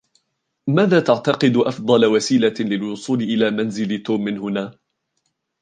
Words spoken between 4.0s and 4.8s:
توم من هنا؟